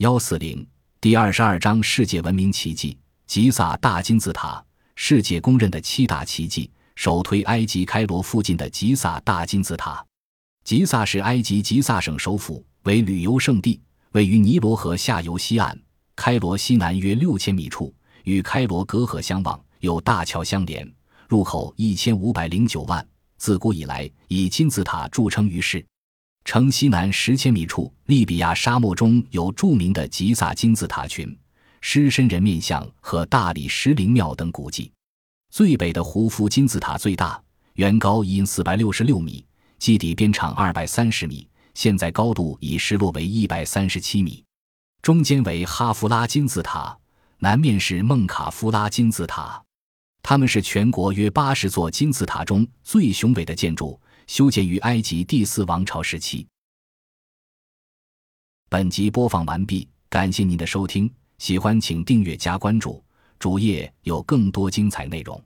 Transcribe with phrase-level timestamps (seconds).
[0.00, 0.66] 幺四零
[0.98, 2.96] 第二十二章世界文明奇迹——
[3.28, 4.64] 吉萨大金字塔。
[4.96, 10.02] 世界公认的七大奇迹，首推埃及开罗附近的吉萨大金字塔。
[10.64, 13.78] 吉萨是埃及吉萨省首府，为旅游胜地，
[14.12, 15.78] 位于尼罗河下游西岸，
[16.16, 17.94] 开罗西南约六千米处，
[18.24, 20.90] 与开罗隔河相望，有大桥相连，
[21.28, 23.06] 入口一千五百零九万。
[23.36, 25.84] 自古以来，以金字塔著称于世。
[26.44, 31.36] 城西南十千米处，利比亚沙漠中有著名的吉萨金字塔群。
[31.82, 34.92] 狮身人面像和大理石灵庙等古迹，
[35.50, 39.42] 最北的胡夫金字塔最大，原高因四百六十六米，
[39.78, 44.44] 基底边长二百三十米，现在高度已失落为一百三十七米。
[45.00, 46.94] 中间为哈夫拉金字塔，
[47.38, 49.62] 南面是孟卡夫拉金字塔，
[50.22, 53.98] 它们是全国约八十座金字塔中最雄伟的建筑，
[54.30, 56.46] 修建于埃及第四王朝时期。
[58.68, 61.12] 本集播放完毕，感谢您的收听。
[61.38, 63.02] 喜欢请订阅加关注，
[63.40, 65.44] 主页有更多精彩内容。